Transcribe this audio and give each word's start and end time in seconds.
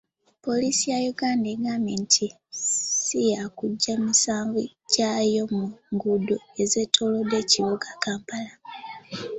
Poliisi 0.43 0.87
ya 0.91 0.99
Uganda 1.11 1.47
egambye 1.55 1.93
nti 2.03 2.25
siyakujja 3.05 3.93
misanvu 4.05 4.59
gyayo 4.93 5.43
mu 5.55 5.65
nguudo 5.93 6.37
ezeetoolodde 6.61 7.35
ekibuga 7.43 7.89
Kampala. 8.03 8.53